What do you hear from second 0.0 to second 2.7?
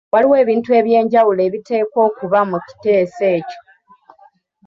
Waliwo ebintu eby’enjawulo ebiteekwa okuba mu